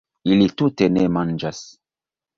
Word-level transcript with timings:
Ili 0.35 0.47
tute 0.61 0.89
ne 0.95 1.05
manĝas 1.19 1.63